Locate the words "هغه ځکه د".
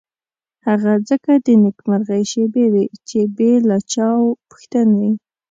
0.67-1.47